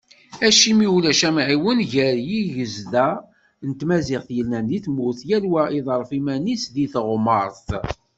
[0.47, 3.07] Acimi ulac amɛiwen gar yigezda
[3.67, 7.67] n tmaziɣt yellan di tmurt, yal wa iḍerref iman-is di teɣmart?